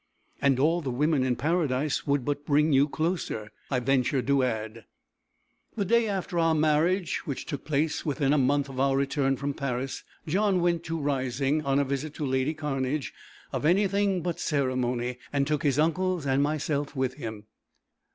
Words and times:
"And 0.41 0.57
all 0.57 0.81
the 0.81 0.89
women 0.89 1.23
in 1.23 1.35
paradise 1.35 2.07
would 2.07 2.25
but 2.25 2.43
bring 2.43 2.73
you 2.73 2.87
closer!" 2.87 3.51
I 3.69 3.79
ventured 3.79 4.25
to 4.25 4.41
add. 4.41 4.85
The 5.75 5.85
day 5.85 6.07
after 6.07 6.39
our 6.39 6.55
marriage, 6.55 7.17
which 7.27 7.45
took 7.45 7.65
place 7.65 8.03
within 8.03 8.33
a 8.33 8.37
month 8.39 8.67
of 8.67 8.79
our 8.79 8.97
return 8.97 9.37
from 9.37 9.53
Paris, 9.53 10.03
John 10.25 10.59
went 10.59 10.83
to 10.85 10.99
Rising, 10.99 11.61
on 11.63 11.77
a 11.77 11.85
visit 11.85 12.15
to 12.15 12.25
lady 12.25 12.55
Cairnedge 12.55 13.13
of 13.53 13.63
anything 13.63 14.23
but 14.23 14.39
ceremony, 14.39 15.19
and 15.31 15.45
took 15.45 15.61
his 15.61 15.77
uncles 15.77 16.25
and 16.25 16.41
myself 16.41 16.95
with 16.95 17.13
him. 17.13 17.43